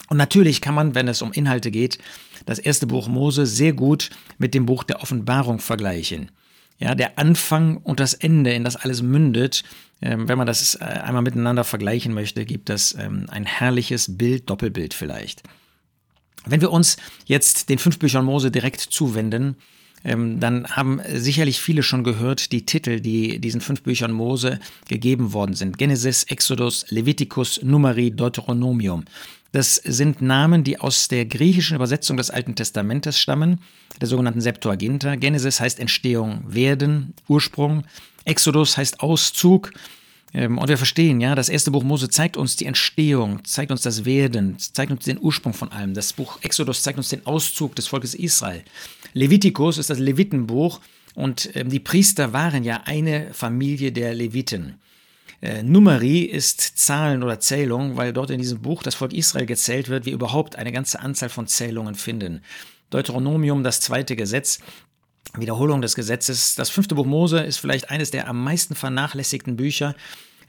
Und 0.09 0.17
natürlich 0.17 0.61
kann 0.61 0.73
man, 0.73 0.95
wenn 0.95 1.07
es 1.07 1.21
um 1.21 1.31
Inhalte 1.31 1.69
geht, 1.69 1.99
das 2.47 2.57
erste 2.57 2.87
Buch 2.87 3.07
Mose 3.07 3.45
sehr 3.45 3.71
gut 3.71 4.09
mit 4.39 4.55
dem 4.55 4.65
Buch 4.65 4.83
der 4.83 5.01
Offenbarung 5.03 5.59
vergleichen. 5.59 6.31
Ja, 6.79 6.95
der 6.95 7.19
Anfang 7.19 7.77
und 7.77 7.99
das 7.99 8.15
Ende, 8.15 8.51
in 8.53 8.63
das 8.63 8.75
alles 8.75 9.03
mündet, 9.03 9.63
ähm, 10.01 10.27
wenn 10.27 10.39
man 10.39 10.47
das 10.47 10.73
äh, 10.73 10.83
einmal 10.83 11.21
miteinander 11.21 11.63
vergleichen 11.63 12.15
möchte, 12.15 12.45
gibt 12.45 12.69
das 12.69 12.95
ähm, 12.99 13.27
ein 13.29 13.45
herrliches 13.45 14.17
Bild, 14.17 14.49
Doppelbild 14.49 14.95
vielleicht. 14.95 15.43
Wenn 16.45 16.61
wir 16.61 16.71
uns 16.71 16.97
jetzt 17.25 17.69
den 17.69 17.77
fünf 17.77 17.99
Büchern 17.99 18.25
Mose 18.25 18.51
direkt 18.51 18.81
zuwenden, 18.81 19.55
ähm, 20.03 20.39
dann 20.39 20.67
haben 20.67 20.99
sicherlich 21.13 21.61
viele 21.61 21.83
schon 21.83 22.03
gehört 22.03 22.51
die 22.51 22.65
Titel, 22.65 22.99
die 22.99 23.39
diesen 23.39 23.61
fünf 23.61 23.83
Büchern 23.83 24.11
Mose 24.11 24.59
gegeben 24.87 25.33
worden 25.33 25.53
sind. 25.53 25.77
Genesis, 25.77 26.23
Exodus, 26.23 26.85
Leviticus, 26.89 27.61
Numeri, 27.61 28.11
Deuteronomium. 28.11 29.05
Das 29.51 29.75
sind 29.75 30.21
Namen, 30.21 30.63
die 30.63 30.79
aus 30.79 31.09
der 31.09 31.25
griechischen 31.25 31.75
Übersetzung 31.75 32.17
des 32.17 32.29
Alten 32.29 32.55
Testamentes 32.55 33.19
stammen, 33.19 33.59
der 33.99 34.07
sogenannten 34.07 34.41
Septuaginta. 34.41 35.15
Genesis 35.15 35.59
heißt 35.59 35.79
Entstehung, 35.79 36.43
Werden, 36.47 37.13
Ursprung. 37.27 37.83
Exodus 38.23 38.77
heißt 38.77 39.01
Auszug 39.01 39.73
und 40.33 40.69
wir 40.69 40.77
verstehen, 40.77 41.19
ja, 41.19 41.35
das 41.35 41.49
erste 41.49 41.71
Buch 41.71 41.83
Mose 41.83 42.09
zeigt 42.09 42.37
uns 42.37 42.55
die 42.55 42.65
Entstehung, 42.65 43.43
zeigt 43.43 43.71
uns 43.71 43.81
das 43.81 44.05
Werden, 44.05 44.57
zeigt 44.59 44.91
uns 44.91 45.03
den 45.03 45.19
Ursprung 45.19 45.53
von 45.53 45.71
allem. 45.71 45.93
Das 45.93 46.13
Buch 46.13 46.39
Exodus 46.41 46.83
zeigt 46.83 46.97
uns 46.97 47.09
den 47.09 47.25
Auszug 47.25 47.75
des 47.75 47.87
Volkes 47.87 48.13
Israel. 48.13 48.63
Levitikus 49.13 49.77
ist 49.77 49.89
das 49.89 49.99
Levitenbuch 49.99 50.79
und 51.15 51.49
ähm, 51.55 51.69
die 51.69 51.81
Priester 51.81 52.31
waren 52.31 52.63
ja 52.63 52.83
eine 52.85 53.33
Familie 53.33 53.91
der 53.91 54.13
Leviten. 54.13 54.79
Äh, 55.41 55.63
Numeri 55.63 56.21
ist 56.21 56.61
Zahlen 56.77 57.23
oder 57.23 57.39
Zählung, 57.39 57.97
weil 57.97 58.13
dort 58.13 58.29
in 58.29 58.39
diesem 58.39 58.61
Buch 58.61 58.83
das 58.83 58.95
Volk 58.95 59.11
Israel 59.13 59.45
gezählt 59.45 59.89
wird, 59.89 60.05
wir 60.05 60.13
überhaupt 60.13 60.55
eine 60.55 60.71
ganze 60.71 61.01
Anzahl 61.01 61.29
von 61.29 61.47
Zählungen 61.47 61.95
finden. 61.95 62.41
Deuteronomium, 62.89 63.63
das 63.63 63.81
zweite 63.81 64.15
Gesetz, 64.15 64.59
Wiederholung 65.37 65.81
des 65.81 65.95
Gesetzes. 65.95 66.55
Das 66.55 66.69
fünfte 66.69 66.95
Buch 66.95 67.05
Mose 67.05 67.39
ist 67.39 67.57
vielleicht 67.57 67.89
eines 67.89 68.11
der 68.11 68.27
am 68.27 68.43
meisten 68.43 68.75
vernachlässigten 68.75 69.55
Bücher. 69.55 69.95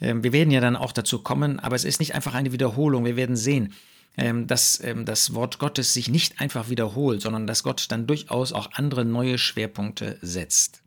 Ähm, 0.01 0.25
wir 0.25 0.33
werden 0.33 0.51
ja 0.51 0.61
dann 0.61 0.77
auch 0.77 0.93
dazu 0.93 1.21
kommen, 1.21 1.61
aber 1.61 1.77
es 1.77 1.85
ist 1.85 2.01
nicht 2.01 2.15
einfach 2.15 2.35
eine 2.35 2.53
Wiederholung. 2.53 3.05
Wir 3.05 3.17
werden 3.17 3.37
sehen, 3.37 3.73
ähm, 4.17 4.47
dass 4.47 4.83
ähm, 4.83 5.05
das 5.05 5.35
Wort 5.35 5.59
Gottes 5.59 5.95
sich 5.95 6.09
nicht 6.09 6.41
einfach 6.41 6.69
wiederholt, 6.69 7.23
sondern 7.23 7.47
dass 7.47 7.63
Gott 7.63 7.87
dann 7.91 8.07
durchaus 8.07 8.53
auch 8.53 8.71
andere 8.73 9.05
neue 9.05 9.39
Schwerpunkte 9.39 10.19
setzt. 10.21 10.83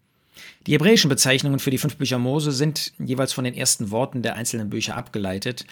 Die 0.67 0.73
hebräischen 0.73 1.09
Bezeichnungen 1.09 1.59
für 1.59 1.71
die 1.71 1.77
fünf 1.77 1.95
Bücher 1.95 2.19
Mose 2.19 2.51
sind 2.51 2.93
jeweils 2.99 3.33
von 3.33 3.45
den 3.45 3.53
ersten 3.53 3.91
Worten 3.91 4.21
der 4.21 4.35
einzelnen 4.35 4.69
Bücher 4.69 4.97
abgeleitet. 4.97 5.65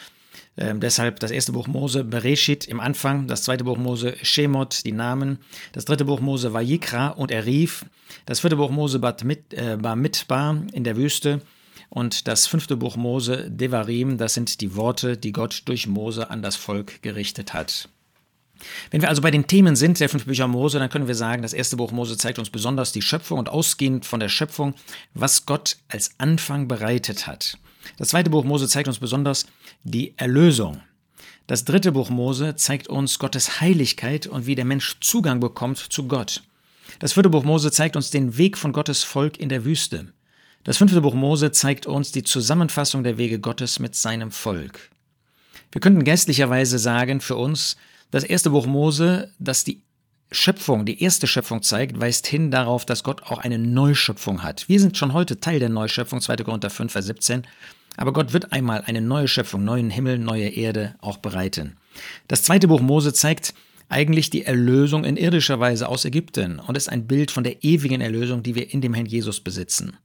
Ähm, 0.58 0.80
deshalb 0.80 1.20
das 1.20 1.32
erste 1.32 1.52
Buch 1.52 1.68
Mose, 1.68 2.04
Bereshit 2.04 2.66
im 2.66 2.80
Anfang, 2.80 3.28
das 3.28 3.44
zweite 3.44 3.64
Buch 3.64 3.78
Mose, 3.78 4.16
Shemot, 4.22 4.86
die 4.86 4.92
Namen, 4.92 5.40
das 5.72 5.86
dritte 5.86 6.06
Buch 6.06 6.20
Mose, 6.20 6.54
Vayikra 6.54 7.10
und 7.10 7.32
er 7.32 7.46
rief, 7.46 7.86
das 8.26 8.42
vierte 8.42 8.56
Buch 8.56 8.70
Mose, 8.70 9.00
Bat 9.00 9.24
äh, 9.24 9.78
Bar 9.78 9.96
Mitbar 9.96 10.64
in 10.74 10.84
der 10.84 10.96
Wüste, 10.98 11.42
Und 11.90 12.28
das 12.28 12.48
fünfte 12.48 12.76
Buch 12.76 12.96
Mose, 12.96 13.52
Devarim, 13.52 14.18
das 14.18 14.34
sind 14.34 14.62
die 14.62 14.76
Worte, 14.76 15.16
die 15.16 15.32
Gott 15.32 15.62
durch 15.66 15.86
Mose 15.86 16.32
an 16.32 16.42
das 16.42 16.56
Volk 16.56 17.04
gerichtet 17.04 17.54
hat. 17.54 17.88
Wenn 18.90 19.02
wir 19.02 19.10
also 19.10 19.22
bei 19.22 19.30
den 19.30 19.46
Themen 19.46 19.76
sind 19.76 20.00
der 20.00 20.10
fünf 20.10 20.26
Bücher 20.26 20.48
Mose, 20.48 20.80
dann 20.80 20.90
können 20.90 21.08
wir 21.08 21.14
sagen, 21.14 21.44
das 21.44 21.54
erste 21.54 21.78
Buch 21.78 21.92
Mose 21.92 22.18
zeigt 22.18 22.40
uns 22.40 22.50
besonders 22.50 22.94
die 22.94 23.04
Schöpfung 23.04 23.38
und 23.38 23.48
ausgehend 23.48 24.08
von 24.08 24.20
der 24.20 24.30
Schöpfung, 24.30 24.74
was 25.14 25.46
Gott 25.46 25.78
als 25.88 26.16
Anfang 26.18 26.68
bereitet 26.68 27.28
hat. 27.28 27.60
Das 27.98 28.10
zweite 28.10 28.30
Buch 28.32 28.44
Mose 28.44 28.68
zeigt 28.68 28.88
uns 28.88 29.00
besonders 29.00 29.46
die 29.84 30.18
Erlösung. 30.18 30.82
Das 31.48 31.66
dritte 31.66 31.92
Buch 31.92 32.10
Mose 32.10 32.56
zeigt 32.56 32.88
uns 32.88 33.20
Gottes 33.20 33.60
Heiligkeit 33.60 34.28
und 34.28 34.46
wie 34.46 34.56
der 34.56 34.66
Mensch 34.66 34.98
Zugang 35.02 35.40
bekommt 35.40 35.78
zu 35.78 36.08
Gott. 36.08 36.44
Das 37.00 37.14
vierte 37.14 37.30
Buch 37.30 37.44
Mose 37.44 37.72
zeigt 37.72 37.96
uns 37.96 38.10
den 38.10 38.38
Weg 38.38 38.58
von 38.58 38.72
Gottes 38.72 39.04
Volk 39.04 39.40
in 39.40 39.50
der 39.50 39.66
Wüste. 39.66 40.14
Das 40.64 40.78
fünfte 40.78 41.02
Buch 41.02 41.14
Mose 41.14 41.52
zeigt 41.52 41.86
uns 41.86 42.14
die 42.14 42.24
Zusammenfassung 42.24 43.04
der 43.04 43.18
Wege 43.18 43.40
Gottes 43.40 43.80
mit 43.80 43.96
seinem 43.96 44.32
Volk. 44.32 44.90
Wir 45.72 45.82
könnten 45.82 46.06
geistlicherweise 46.06 46.80
sagen 46.80 47.20
für 47.20 47.36
uns, 47.36 47.76
das 48.12 48.24
erste 48.24 48.52
Buch 48.52 48.66
Mose, 48.66 49.32
das 49.40 49.64
die 49.64 49.82
Schöpfung, 50.32 50.86
die 50.86 51.02
erste 51.04 51.28
Schöpfung 51.28 51.62
zeigt, 51.62 52.00
weist 52.00 52.26
hin 52.26 52.52
darauf, 52.52 52.86
dass 52.86 53.04
Gott 53.04 53.24
auch 53.24 53.40
eine 53.40 53.60
Neuschöpfung 53.60 54.44
hat. 54.44 54.68
Wir 54.70 54.80
sind 54.80 54.98
schon 54.98 55.14
heute 55.14 55.40
Teil 55.40 55.60
der 55.60 55.70
Neuschöpfung, 55.70 56.22
2. 56.22 56.38
Korinther 56.38 56.70
5, 56.70 56.92
Vers 56.92 57.06
17. 57.06 57.44
Aber 57.98 58.14
Gott 58.14 58.34
wird 58.34 58.52
einmal 58.52 58.82
eine 58.86 59.02
neue 59.02 59.28
Schöpfung, 59.28 59.64
neuen 59.64 59.90
Himmel, 59.90 60.18
neue 60.18 60.50
Erde 60.50 60.96
auch 61.02 61.18
bereiten. 61.18 61.78
Das 62.28 62.44
zweite 62.44 62.68
Buch 62.68 62.82
Mose 62.82 63.14
zeigt 63.14 63.54
eigentlich 63.90 64.30
die 64.30 64.46
Erlösung 64.46 65.04
in 65.04 65.18
irdischer 65.18 65.60
Weise 65.60 65.88
aus 65.88 66.06
Ägypten 66.06 66.60
und 66.60 66.76
ist 66.76 66.90
ein 66.90 67.06
Bild 67.06 67.30
von 67.30 67.44
der 67.44 67.64
ewigen 67.64 68.02
Erlösung, 68.02 68.42
die 68.42 68.56
wir 68.56 68.74
in 68.74 68.82
dem 68.82 68.94
Herrn 68.94 69.06
Jesus 69.06 69.40
besitzen. 69.40 69.98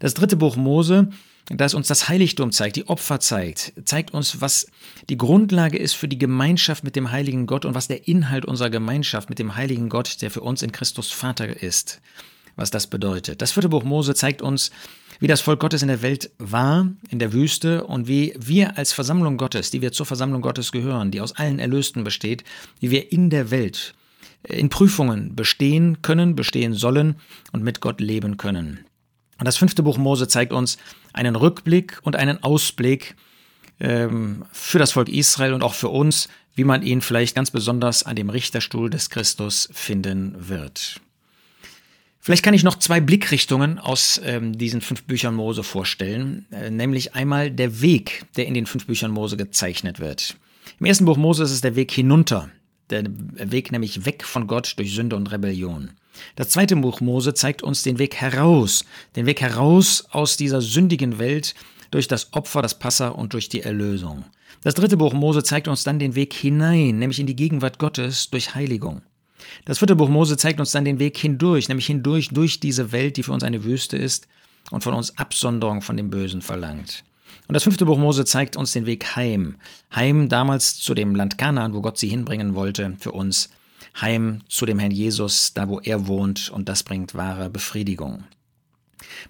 Das 0.00 0.14
dritte 0.14 0.36
Buch 0.36 0.56
Mose 0.56 1.10
das 1.48 1.74
uns 1.74 1.86
das 1.86 2.08
Heiligtum 2.08 2.50
zeigt, 2.50 2.76
die 2.76 2.88
Opfer 2.88 3.20
zeigt, 3.20 3.72
zeigt 3.84 4.12
uns, 4.12 4.40
was 4.40 4.66
die 5.08 5.16
Grundlage 5.16 5.78
ist 5.78 5.94
für 5.94 6.08
die 6.08 6.18
Gemeinschaft 6.18 6.82
mit 6.82 6.96
dem 6.96 7.12
heiligen 7.12 7.46
Gott 7.46 7.64
und 7.64 7.74
was 7.74 7.86
der 7.86 8.08
Inhalt 8.08 8.44
unserer 8.44 8.70
Gemeinschaft 8.70 9.28
mit 9.28 9.38
dem 9.38 9.54
heiligen 9.54 9.88
Gott, 9.88 10.22
der 10.22 10.30
für 10.32 10.40
uns 10.40 10.62
in 10.62 10.72
Christus 10.72 11.12
Vater 11.12 11.62
ist, 11.62 12.00
was 12.56 12.70
das 12.70 12.88
bedeutet. 12.88 13.42
Das 13.42 13.52
vierte 13.52 13.68
Buch 13.68 13.84
Mose 13.84 14.16
zeigt 14.16 14.42
uns, 14.42 14.72
wie 15.20 15.26
das 15.26 15.40
Volk 15.40 15.60
Gottes 15.60 15.82
in 15.82 15.88
der 15.88 16.02
Welt 16.02 16.30
war, 16.38 16.88
in 17.10 17.18
der 17.18 17.32
Wüste 17.32 17.84
und 17.84 18.08
wie 18.08 18.34
wir 18.38 18.76
als 18.76 18.92
Versammlung 18.92 19.36
Gottes, 19.36 19.70
die 19.70 19.82
wir 19.82 19.92
zur 19.92 20.06
Versammlung 20.06 20.42
Gottes 20.42 20.72
gehören, 20.72 21.10
die 21.10 21.20
aus 21.20 21.36
allen 21.36 21.58
Erlösten 21.58 22.04
besteht, 22.04 22.44
wie 22.80 22.90
wir 22.90 23.12
in 23.12 23.30
der 23.30 23.50
Welt 23.50 23.94
in 24.48 24.68
Prüfungen 24.68 25.34
bestehen 25.34 26.02
können, 26.02 26.36
bestehen 26.36 26.74
sollen 26.74 27.16
und 27.52 27.62
mit 27.62 27.80
Gott 27.80 28.00
leben 28.00 28.36
können. 28.36 28.84
Und 29.38 29.46
das 29.46 29.56
fünfte 29.56 29.82
Buch 29.82 29.98
Mose 29.98 30.28
zeigt 30.28 30.52
uns 30.52 30.78
einen 31.12 31.36
Rückblick 31.36 31.98
und 32.02 32.16
einen 32.16 32.42
Ausblick 32.42 33.16
ähm, 33.80 34.44
für 34.52 34.78
das 34.78 34.92
Volk 34.92 35.08
Israel 35.08 35.52
und 35.52 35.62
auch 35.62 35.74
für 35.74 35.88
uns, 35.88 36.28
wie 36.54 36.64
man 36.64 36.82
ihn 36.82 37.02
vielleicht 37.02 37.34
ganz 37.34 37.50
besonders 37.50 38.02
an 38.02 38.16
dem 38.16 38.30
Richterstuhl 38.30 38.88
des 38.88 39.10
Christus 39.10 39.68
finden 39.72 40.48
wird. 40.48 41.00
Vielleicht 42.26 42.42
kann 42.42 42.54
ich 42.54 42.64
noch 42.64 42.80
zwei 42.80 43.00
Blickrichtungen 43.00 43.78
aus 43.78 44.20
ähm, 44.24 44.58
diesen 44.58 44.80
fünf 44.80 45.04
Büchern 45.04 45.36
Mose 45.36 45.62
vorstellen, 45.62 46.44
äh, 46.50 46.70
nämlich 46.72 47.14
einmal 47.14 47.52
der 47.52 47.80
Weg, 47.80 48.24
der 48.36 48.48
in 48.48 48.54
den 48.54 48.66
fünf 48.66 48.88
Büchern 48.88 49.12
Mose 49.12 49.36
gezeichnet 49.36 50.00
wird. 50.00 50.36
Im 50.80 50.86
ersten 50.86 51.04
Buch 51.04 51.18
Mose 51.18 51.44
ist 51.44 51.52
es 51.52 51.60
der 51.60 51.76
Weg 51.76 51.92
hinunter, 51.92 52.50
der 52.90 53.04
Weg 53.06 53.70
nämlich 53.70 54.06
weg 54.06 54.24
von 54.24 54.48
Gott 54.48 54.74
durch 54.76 54.92
Sünde 54.92 55.14
und 55.14 55.30
Rebellion. 55.30 55.92
Das 56.34 56.48
zweite 56.48 56.74
Buch 56.74 57.00
Mose 57.00 57.32
zeigt 57.32 57.62
uns 57.62 57.84
den 57.84 58.00
Weg 58.00 58.16
heraus, 58.16 58.84
den 59.14 59.26
Weg 59.26 59.40
heraus 59.40 60.04
aus 60.10 60.36
dieser 60.36 60.60
sündigen 60.60 61.20
Welt 61.20 61.54
durch 61.92 62.08
das 62.08 62.32
Opfer, 62.32 62.60
das 62.60 62.76
Passa 62.76 63.10
und 63.10 63.34
durch 63.34 63.50
die 63.50 63.62
Erlösung. 63.62 64.24
Das 64.64 64.74
dritte 64.74 64.96
Buch 64.96 65.12
Mose 65.12 65.44
zeigt 65.44 65.68
uns 65.68 65.84
dann 65.84 66.00
den 66.00 66.16
Weg 66.16 66.34
hinein, 66.34 66.98
nämlich 66.98 67.20
in 67.20 67.28
die 67.28 67.36
Gegenwart 67.36 67.78
Gottes 67.78 68.30
durch 68.30 68.56
Heiligung. 68.56 69.02
Das 69.64 69.78
vierte 69.78 69.96
Buch 69.96 70.08
Mose 70.08 70.36
zeigt 70.36 70.60
uns 70.60 70.72
dann 70.72 70.84
den 70.84 70.98
Weg 70.98 71.16
hindurch, 71.16 71.68
nämlich 71.68 71.86
hindurch 71.86 72.28
durch 72.28 72.60
diese 72.60 72.92
Welt, 72.92 73.16
die 73.16 73.22
für 73.22 73.32
uns 73.32 73.42
eine 73.42 73.64
Wüste 73.64 73.96
ist 73.96 74.28
und 74.70 74.82
von 74.82 74.94
uns 74.94 75.16
Absonderung 75.18 75.82
von 75.82 75.96
dem 75.96 76.10
Bösen 76.10 76.42
verlangt. 76.42 77.04
Und 77.48 77.54
das 77.54 77.62
fünfte 77.62 77.86
Buch 77.86 77.98
Mose 77.98 78.24
zeigt 78.24 78.56
uns 78.56 78.72
den 78.72 78.86
Weg 78.86 79.16
heim. 79.16 79.56
Heim 79.94 80.28
damals 80.28 80.76
zu 80.76 80.94
dem 80.94 81.14
Land 81.14 81.38
Kanaan, 81.38 81.74
wo 81.74 81.80
Gott 81.80 81.98
sie 81.98 82.08
hinbringen 82.08 82.54
wollte 82.54 82.96
für 82.98 83.12
uns 83.12 83.50
heim 84.00 84.40
zu 84.48 84.66
dem 84.66 84.78
Herrn 84.78 84.90
Jesus, 84.90 85.54
da 85.54 85.68
wo 85.68 85.80
er 85.80 86.06
wohnt, 86.06 86.50
und 86.50 86.68
das 86.68 86.82
bringt 86.82 87.14
wahre 87.14 87.50
Befriedigung. 87.50 88.24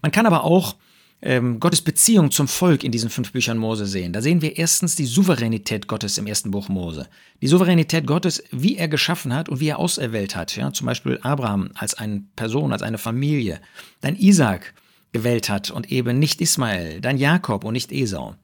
Man 0.03 0.13
kann 0.13 0.27
aber 0.27 0.45
auch 0.45 0.77
ähm, 1.23 1.61
Gottes 1.61 1.83
Beziehung 1.83 2.31
zum 2.31 2.47
Volk 2.47 2.85
in 2.85 2.93
diesen 2.93 3.11
fünf 3.11 3.33
Büchern 3.33 3.59
Mose 3.59 3.87
sehen. 3.87 4.13
Da 4.13 4.21
sehen 4.21 4.43
wir 4.43 4.59
erstens 4.59 4.97
die 4.97 5.07
Souveränität 5.07 5.89
Gottes 5.89 6.19
im 6.19 6.27
ersten 6.27 6.51
Buch 6.51 6.69
Mose. 6.69 7.09
Die 7.41 7.49
Souveränität 7.49 8.07
Gottes, 8.07 8.45
wie 8.51 8.77
er 8.77 8.89
geschaffen 8.89 9.35
hat 9.35 9.49
und 9.49 9.61
wie 9.61 9.69
er 9.69 9.79
auserwählt 9.79 10.37
hat. 10.37 10.55
Ja? 10.57 10.73
Zum 10.73 10.87
Beispiel 10.87 11.19
Abraham 11.23 11.71
als 11.75 11.95
eine 11.95 12.23
Person, 12.37 12.73
als 12.73 12.83
eine 12.83 12.99
Familie. 12.99 13.61
Dann 14.03 14.17
Isaac 14.17 14.75
gewählt 15.13 15.49
hat 15.49 15.71
und 15.71 15.91
eben 15.91 16.19
nicht 16.19 16.41
Ismael. 16.41 17.01
Dann 17.01 17.17
Jakob 17.17 17.65
und 17.65 17.73
nicht 17.73 17.93
Esau. 17.93 18.37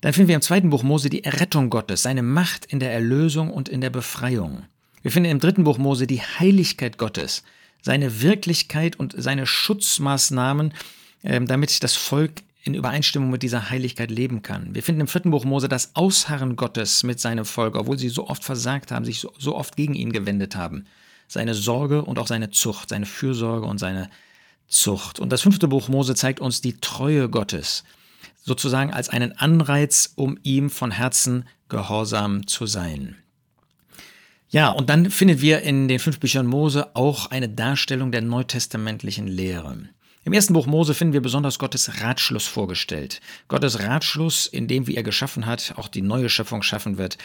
Dann 0.00 0.12
finden 0.12 0.28
wir 0.28 0.34
im 0.34 0.42
zweiten 0.42 0.70
Buch 0.70 0.82
Mose 0.82 1.10
die 1.10 1.24
Errettung 1.24 1.70
Gottes, 1.70 2.02
seine 2.02 2.22
Macht 2.22 2.64
in 2.64 2.80
der 2.80 2.92
Erlösung 2.92 3.50
und 3.50 3.68
in 3.68 3.80
der 3.80 3.90
Befreiung. 3.90 4.64
Wir 5.02 5.10
finden 5.10 5.30
im 5.30 5.40
dritten 5.40 5.64
Buch 5.64 5.78
Mose 5.78 6.06
die 6.06 6.20
Heiligkeit 6.20 6.98
Gottes, 6.98 7.42
seine 7.82 8.22
Wirklichkeit 8.22 8.96
und 8.96 9.14
seine 9.16 9.46
Schutzmaßnahmen, 9.46 10.72
damit 11.22 11.82
das 11.82 11.96
Volk 11.96 12.42
in 12.62 12.74
Übereinstimmung 12.74 13.30
mit 13.30 13.42
dieser 13.42 13.70
Heiligkeit 13.70 14.10
leben 14.10 14.42
kann. 14.42 14.74
Wir 14.74 14.82
finden 14.82 15.02
im 15.02 15.08
vierten 15.08 15.30
Buch 15.30 15.44
Mose 15.44 15.68
das 15.68 15.94
Ausharren 15.94 16.56
Gottes 16.56 17.02
mit 17.02 17.18
seinem 17.18 17.44
Volk, 17.44 17.76
obwohl 17.76 17.98
sie 17.98 18.10
so 18.10 18.28
oft 18.28 18.44
versagt 18.44 18.90
haben, 18.92 19.04
sich 19.04 19.20
so, 19.20 19.32
so 19.38 19.56
oft 19.56 19.76
gegen 19.76 19.94
ihn 19.94 20.12
gewendet 20.12 20.56
haben. 20.56 20.84
Seine 21.26 21.54
Sorge 21.54 22.04
und 22.04 22.18
auch 22.18 22.26
seine 22.26 22.50
Zucht, 22.50 22.90
seine 22.90 23.06
Fürsorge 23.06 23.66
und 23.66 23.78
seine 23.78 24.10
Zucht. 24.68 25.20
Und 25.20 25.30
das 25.30 25.42
fünfte 25.42 25.68
Buch 25.68 25.88
Mose 25.88 26.14
zeigt 26.14 26.40
uns 26.40 26.60
die 26.60 26.78
Treue 26.80 27.28
Gottes, 27.28 27.84
sozusagen 28.42 28.92
als 28.92 29.08
einen 29.08 29.32
Anreiz, 29.38 30.12
um 30.16 30.38
ihm 30.42 30.70
von 30.70 30.90
Herzen 30.90 31.44
gehorsam 31.68 32.46
zu 32.46 32.66
sein. 32.66 33.16
Ja, 34.50 34.70
und 34.70 34.90
dann 34.90 35.10
finden 35.10 35.40
wir 35.40 35.62
in 35.62 35.86
den 35.86 36.00
fünf 36.00 36.18
Büchern 36.18 36.46
Mose 36.46 36.94
auch 36.94 37.30
eine 37.30 37.48
Darstellung 37.48 38.10
der 38.10 38.20
neutestamentlichen 38.20 39.28
Lehre. 39.28 39.88
Im 40.22 40.34
ersten 40.34 40.52
Buch 40.52 40.66
Mose 40.66 40.92
finden 40.92 41.14
wir 41.14 41.22
besonders 41.22 41.58
Gottes 41.58 42.02
Ratschluss 42.02 42.46
vorgestellt. 42.46 43.22
Gottes 43.48 43.80
Ratschluss, 43.80 44.46
in 44.46 44.68
dem, 44.68 44.86
wie 44.86 44.94
er 44.94 45.02
geschaffen 45.02 45.46
hat, 45.46 45.74
auch 45.76 45.88
die 45.88 46.02
neue 46.02 46.28
Schöpfung 46.28 46.62
schaffen 46.62 46.98
wird. 46.98 47.16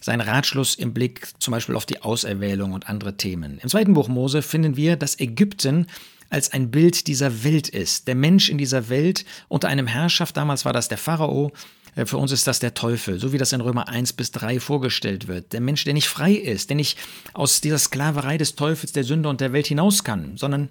Sein 0.00 0.20
Ratschluss 0.20 0.76
im 0.76 0.94
Blick 0.94 1.28
zum 1.40 1.50
Beispiel 1.50 1.74
auf 1.74 1.84
die 1.84 2.02
Auserwählung 2.02 2.72
und 2.72 2.88
andere 2.88 3.16
Themen. 3.16 3.58
Im 3.60 3.68
zweiten 3.68 3.94
Buch 3.94 4.06
Mose 4.06 4.40
finden 4.40 4.76
wir, 4.76 4.94
dass 4.94 5.18
Ägypten 5.18 5.88
als 6.30 6.52
ein 6.52 6.70
Bild 6.70 7.08
dieser 7.08 7.42
Welt 7.42 7.68
ist. 7.68 8.06
Der 8.06 8.14
Mensch 8.14 8.48
in 8.48 8.58
dieser 8.58 8.88
Welt 8.88 9.24
unter 9.48 9.66
einem 9.66 9.88
Herrschaft, 9.88 10.36
damals 10.36 10.64
war 10.64 10.72
das 10.72 10.88
der 10.88 10.98
Pharao, 10.98 11.52
äh, 11.96 12.06
für 12.06 12.18
uns 12.18 12.30
ist 12.30 12.46
das 12.46 12.60
der 12.60 12.74
Teufel, 12.74 13.18
so 13.18 13.32
wie 13.32 13.38
das 13.38 13.52
in 13.52 13.60
Römer 13.62 13.88
1 13.88 14.12
bis 14.12 14.30
3 14.30 14.60
vorgestellt 14.60 15.26
wird. 15.26 15.52
Der 15.52 15.60
Mensch, 15.60 15.82
der 15.84 15.94
nicht 15.94 16.08
frei 16.08 16.32
ist, 16.32 16.70
der 16.70 16.76
nicht 16.76 16.98
aus 17.32 17.60
dieser 17.60 17.78
Sklaverei 17.78 18.38
des 18.38 18.54
Teufels, 18.54 18.92
der 18.92 19.04
Sünde 19.04 19.28
und 19.28 19.40
der 19.40 19.52
Welt 19.52 19.66
hinaus 19.66 20.04
kann, 20.04 20.36
sondern 20.36 20.68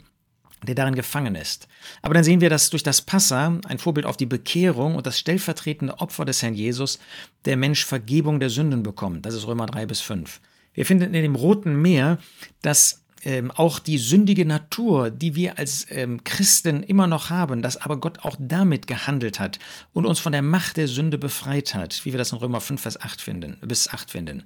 der 0.68 0.76
darin 0.76 0.96
gefangen 0.96 1.36
ist. 1.36 1.68
Aber 2.02 2.14
dann 2.14 2.24
sehen 2.24 2.42
wir, 2.42 2.50
dass 2.50 2.70
durch 2.70 2.84
das 2.84 3.02
Passa, 3.02 3.60
ein 3.68 3.80
Vorbild 3.80 4.06
auf 4.06 4.18
die 4.18 4.26
Bekehrung 4.26 4.96
und 4.96 5.06
das 5.06 5.20
stellvertretende 5.20 6.00
Opfer 6.00 6.26
des 6.26 6.42
Herrn 6.42 6.54
Jesus, 6.54 7.00
der 7.46 7.58
Mensch 7.58 7.86
Vergebung 7.86 8.40
der 8.40 8.50
Sünden 8.50 8.84
bekommt. 8.84 9.26
Das 9.26 9.34
ist 9.34 9.48
Römer 9.48 9.66
3 9.66 9.86
bis 9.86 10.02
5. 10.02 10.42
Wir 10.74 10.86
finden 10.86 11.14
in 11.14 11.22
dem 11.22 11.36
Roten 11.36 11.82
Meer, 11.82 12.18
dass 12.62 13.04
ähm, 13.26 13.52
auch 13.52 13.80
die 13.80 13.98
sündige 13.98 14.46
Natur, 14.46 15.10
die 15.10 15.36
wir 15.36 15.58
als 15.58 15.88
ähm, 15.90 16.24
Christen 16.24 16.84
immer 16.84 17.08
noch 17.08 17.30
haben, 17.30 17.62
dass 17.62 17.78
aber 17.78 17.98
Gott 17.98 18.20
auch 18.20 18.36
damit 18.40 18.88
gehandelt 18.88 19.40
hat 19.40 19.60
und 19.94 20.06
uns 20.06 20.20
von 20.20 20.32
der 20.32 20.42
Macht 20.42 20.78
der 20.78 20.88
Sünde 20.88 21.18
befreit 21.18 21.74
hat, 21.76 22.04
wie 22.06 22.12
wir 22.12 22.18
das 22.18 22.32
in 22.32 22.40
Römer 22.40 22.62
5, 22.62 22.82
Vers 22.82 23.00
8 23.00 23.22
finden, 23.22 23.58
bis 23.62 23.88
8 23.88 24.12
finden. 24.12 24.44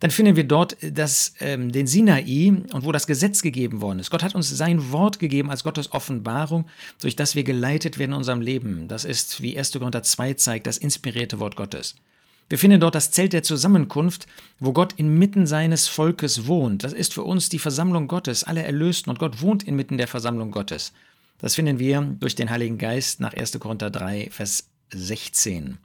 Dann 0.00 0.10
finden 0.10 0.36
wir 0.36 0.44
dort 0.44 0.76
das, 0.80 1.34
ähm, 1.40 1.72
den 1.72 1.86
Sinai 1.86 2.52
und 2.72 2.84
wo 2.84 2.92
das 2.92 3.06
Gesetz 3.06 3.42
gegeben 3.42 3.80
worden 3.80 3.98
ist. 3.98 4.10
Gott 4.10 4.22
hat 4.22 4.34
uns 4.34 4.48
sein 4.48 4.92
Wort 4.92 5.18
gegeben 5.18 5.50
als 5.50 5.64
Gottes 5.64 5.92
Offenbarung, 5.92 6.66
durch 7.00 7.16
das 7.16 7.34
wir 7.34 7.42
geleitet 7.42 7.98
werden 7.98 8.12
in 8.12 8.18
unserem 8.18 8.40
Leben. 8.40 8.86
Das 8.86 9.04
ist, 9.04 9.42
wie 9.42 9.58
1. 9.58 9.72
Korinther 9.72 10.02
2 10.02 10.34
zeigt, 10.34 10.66
das 10.66 10.78
inspirierte 10.78 11.40
Wort 11.40 11.56
Gottes. 11.56 11.96
Wir 12.48 12.58
finden 12.58 12.80
dort 12.80 12.94
das 12.94 13.10
Zelt 13.10 13.34
der 13.34 13.42
Zusammenkunft, 13.42 14.26
wo 14.58 14.72
Gott 14.72 14.94
inmitten 14.94 15.46
seines 15.46 15.86
Volkes 15.86 16.46
wohnt. 16.46 16.82
Das 16.82 16.94
ist 16.94 17.12
für 17.12 17.24
uns 17.24 17.48
die 17.50 17.58
Versammlung 17.58 18.08
Gottes, 18.08 18.44
alle 18.44 18.62
Erlösten, 18.62 19.10
und 19.10 19.18
Gott 19.18 19.42
wohnt 19.42 19.64
inmitten 19.64 19.98
der 19.98 20.08
Versammlung 20.08 20.50
Gottes. 20.50 20.92
Das 21.40 21.56
finden 21.56 21.78
wir 21.78 22.00
durch 22.00 22.36
den 22.36 22.50
Heiligen 22.50 22.78
Geist 22.78 23.20
nach 23.20 23.34
1. 23.34 23.58
Korinther 23.60 23.90
3, 23.90 24.28
Vers 24.30 24.68
16. 24.92 25.78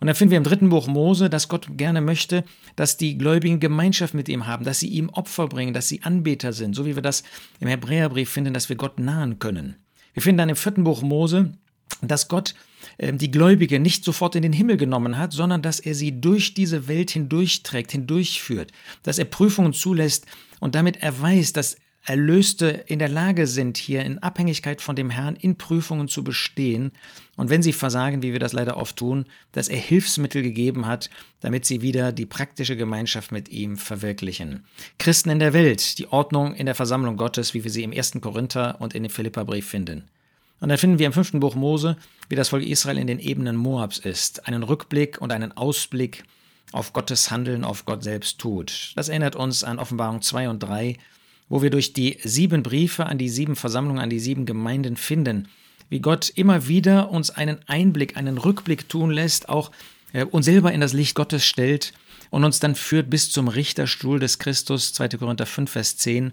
Und 0.00 0.06
dann 0.06 0.16
finden 0.16 0.30
wir 0.30 0.38
im 0.38 0.44
dritten 0.44 0.70
Buch 0.70 0.86
Mose, 0.86 1.28
dass 1.28 1.48
Gott 1.48 1.76
gerne 1.76 2.00
möchte, 2.00 2.44
dass 2.74 2.96
die 2.96 3.18
Gläubigen 3.18 3.60
Gemeinschaft 3.60 4.14
mit 4.14 4.30
ihm 4.30 4.46
haben, 4.46 4.64
dass 4.64 4.80
sie 4.80 4.88
ihm 4.88 5.10
Opfer 5.10 5.46
bringen, 5.46 5.74
dass 5.74 5.88
sie 5.88 6.02
Anbeter 6.02 6.54
sind, 6.54 6.74
so 6.74 6.86
wie 6.86 6.94
wir 6.94 7.02
das 7.02 7.22
im 7.60 7.68
Hebräerbrief 7.68 8.30
finden, 8.30 8.54
dass 8.54 8.70
wir 8.70 8.76
Gott 8.76 8.98
nahen 8.98 9.38
können. 9.38 9.76
Wir 10.14 10.22
finden 10.22 10.38
dann 10.38 10.48
im 10.48 10.56
vierten 10.56 10.84
Buch 10.84 11.02
Mose, 11.02 11.52
dass 12.00 12.28
Gott 12.28 12.54
äh, 12.98 13.12
die 13.12 13.30
Gläubige 13.30 13.78
nicht 13.78 14.04
sofort 14.04 14.34
in 14.34 14.42
den 14.42 14.54
Himmel 14.54 14.78
genommen 14.78 15.18
hat, 15.18 15.32
sondern 15.32 15.60
dass 15.60 15.80
er 15.80 15.94
sie 15.94 16.20
durch 16.20 16.54
diese 16.54 16.88
Welt 16.88 17.10
hindurchträgt, 17.10 17.92
hindurchführt, 17.92 18.72
dass 19.02 19.18
er 19.18 19.26
Prüfungen 19.26 19.74
zulässt 19.74 20.26
und 20.60 20.74
damit 20.74 20.96
erweist, 21.02 21.56
dass 21.56 21.76
Erlöste 22.04 22.68
in 22.86 22.98
der 22.98 23.10
Lage 23.10 23.46
sind, 23.46 23.76
hier 23.76 24.02
in 24.04 24.18
Abhängigkeit 24.18 24.80
von 24.80 24.96
dem 24.96 25.10
Herrn 25.10 25.36
in 25.36 25.56
Prüfungen 25.56 26.08
zu 26.08 26.24
bestehen 26.24 26.92
und 27.36 27.50
wenn 27.50 27.62
sie 27.62 27.74
versagen, 27.74 28.22
wie 28.22 28.32
wir 28.32 28.38
das 28.38 28.54
leider 28.54 28.78
oft 28.78 28.96
tun, 28.96 29.26
dass 29.52 29.68
er 29.68 29.78
Hilfsmittel 29.78 30.42
gegeben 30.42 30.86
hat, 30.86 31.10
damit 31.40 31.66
sie 31.66 31.82
wieder 31.82 32.12
die 32.12 32.26
praktische 32.26 32.76
Gemeinschaft 32.76 33.32
mit 33.32 33.50
ihm 33.50 33.76
verwirklichen. 33.76 34.64
Christen 34.98 35.30
in 35.30 35.38
der 35.40 35.52
Welt, 35.52 35.98
die 35.98 36.08
Ordnung 36.08 36.54
in 36.54 36.66
der 36.66 36.74
Versammlung 36.74 37.16
Gottes, 37.16 37.52
wie 37.52 37.64
wir 37.64 37.70
sie 37.70 37.82
im 37.82 37.92
1. 37.92 38.12
Korinther 38.20 38.80
und 38.80 38.94
in 38.94 39.02
dem 39.02 39.10
Philipperbrief 39.10 39.66
finden. 39.66 40.04
Und 40.60 40.68
dann 40.68 40.78
finden 40.78 40.98
wir 40.98 41.06
im 41.06 41.12
fünften 41.12 41.40
Buch 41.40 41.54
Mose, 41.54 41.96
wie 42.28 42.36
das 42.36 42.50
Volk 42.50 42.64
Israel 42.64 42.98
in 42.98 43.06
den 43.06 43.18
Ebenen 43.18 43.56
Moabs 43.56 43.98
ist, 43.98 44.46
einen 44.46 44.62
Rückblick 44.62 45.20
und 45.20 45.32
einen 45.32 45.52
Ausblick 45.52 46.24
auf 46.72 46.92
Gottes 46.92 47.30
Handeln, 47.30 47.64
auf 47.64 47.84
Gott 47.84 48.04
selbst 48.04 48.38
tut. 48.38 48.92
Das 48.96 49.08
erinnert 49.08 49.36
uns 49.36 49.64
an 49.64 49.78
Offenbarung 49.78 50.22
2 50.22 50.48
und 50.48 50.60
3, 50.60 50.96
wo 51.50 51.60
wir 51.60 51.68
durch 51.68 51.92
die 51.92 52.16
sieben 52.24 52.62
Briefe 52.62 53.04
an 53.04 53.18
die 53.18 53.28
sieben 53.28 53.56
Versammlungen, 53.56 54.00
an 54.00 54.08
die 54.08 54.20
sieben 54.20 54.46
Gemeinden 54.46 54.96
finden, 54.96 55.48
wie 55.90 56.00
Gott 56.00 56.30
immer 56.34 56.68
wieder 56.68 57.10
uns 57.10 57.30
einen 57.30 57.58
Einblick, 57.66 58.16
einen 58.16 58.38
Rückblick 58.38 58.88
tun 58.88 59.10
lässt, 59.10 59.50
auch 59.50 59.70
äh, 60.14 60.24
uns 60.24 60.46
selber 60.46 60.72
in 60.72 60.80
das 60.80 60.94
Licht 60.94 61.16
Gottes 61.16 61.44
stellt 61.44 61.92
und 62.30 62.44
uns 62.44 62.60
dann 62.60 62.76
führt 62.76 63.10
bis 63.10 63.30
zum 63.30 63.48
Richterstuhl 63.48 64.20
des 64.20 64.38
Christus, 64.38 64.94
2. 64.94 65.08
Korinther 65.08 65.46
5, 65.46 65.70
Vers 65.70 65.96
10, 65.96 66.32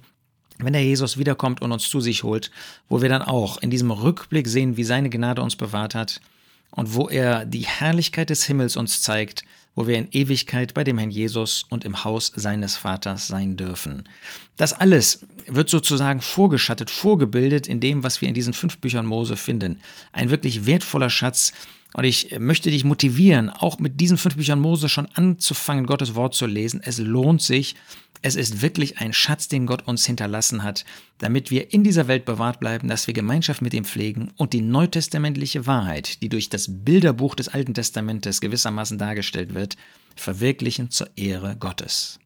wenn 0.60 0.74
der 0.74 0.84
Jesus 0.84 1.18
wiederkommt 1.18 1.62
und 1.62 1.72
uns 1.72 1.90
zu 1.90 2.00
sich 2.00 2.24
holt, 2.24 2.52
wo 2.88 3.02
wir 3.02 3.10
dann 3.10 3.24
auch 3.24 3.58
in 3.58 3.72
diesem 3.72 3.90
Rückblick 3.90 4.48
sehen, 4.48 4.78
wie 4.78 4.84
seine 4.84 5.10
Gnade 5.10 5.42
uns 5.42 5.56
bewahrt 5.56 5.96
hat 5.96 6.22
und 6.70 6.94
wo 6.94 7.10
er 7.10 7.46
die 7.46 7.66
Herrlichkeit 7.66 8.30
des 8.30 8.46
Himmels 8.46 8.78
uns 8.78 9.02
zeigt, 9.02 9.44
wo 9.78 9.86
wir 9.86 9.96
in 9.96 10.10
Ewigkeit 10.12 10.74
bei 10.74 10.84
dem 10.84 10.98
Herrn 10.98 11.12
Jesus 11.12 11.64
und 11.70 11.86
im 11.86 12.04
Haus 12.04 12.34
seines 12.36 12.76
Vaters 12.76 13.28
sein 13.28 13.58
dürfen. 13.58 14.10
Das 14.58 14.74
alles 14.74 15.24
wird 15.46 15.70
sozusagen 15.70 16.20
vorgeschattet, 16.20 16.90
vorgebildet 16.90 17.68
in 17.68 17.80
dem, 17.80 18.04
was 18.04 18.20
wir 18.20 18.28
in 18.28 18.34
diesen 18.34 18.54
fünf 18.54 18.80
Büchern 18.80 19.06
Mose 19.06 19.38
finden. 19.38 19.80
Ein 20.12 20.32
wirklich 20.32 20.66
wertvoller 20.66 21.12
Schatz. 21.12 21.54
Und 21.94 22.04
ich 22.04 22.38
möchte 22.40 22.70
dich 22.70 22.84
motivieren, 22.84 23.50
auch 23.50 23.80
mit 23.80 24.00
diesen 24.00 24.18
fünf 24.18 24.36
Büchern 24.36 24.60
Mose 24.60 24.90
schon 24.90 25.08
anzufangen, 25.14 25.86
Gottes 25.86 26.16
Wort 26.16 26.36
zu 26.36 26.46
lesen. 26.46 26.82
Es 26.84 27.00
lohnt 27.00 27.42
sich. 27.42 27.76
Es 28.22 28.36
ist 28.36 28.62
wirklich 28.62 28.98
ein 28.98 29.14
Schatz, 29.14 29.48
den 29.48 29.68
Gott 29.68 29.88
uns 29.88 30.06
hinterlassen 30.06 30.64
hat, 30.64 30.86
damit 31.20 31.52
wir 31.52 31.72
in 31.72 31.84
dieser 31.84 32.08
Welt 32.08 32.26
bewahrt 32.26 32.60
bleiben, 32.60 32.88
dass 32.88 33.08
wir 33.08 33.14
Gemeinschaft 33.14 33.62
mit 33.62 33.74
ihm 33.74 33.86
pflegen 33.86 34.32
und 34.38 34.54
die 34.54 34.62
neutestamentliche 34.62 35.68
Wahrheit, 35.68 36.22
die 36.22 36.30
durch 36.30 36.50
das 36.50 36.68
Bilderbuch 36.68 37.36
des 37.36 37.48
Alten 37.48 37.74
Testamentes 37.74 38.42
gewissermaßen 38.42 38.98
dargestellt 38.98 39.54
wird, 39.54 39.78
verwirklichen 40.16 40.90
zur 40.90 41.10
Ehre 41.16 41.56
Gottes. 41.58 42.20